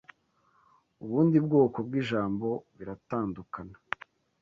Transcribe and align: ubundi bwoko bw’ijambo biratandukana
ubundi 1.03 1.37
bwoko 1.45 1.77
bw’ijambo 1.87 2.47
biratandukana 2.77 3.75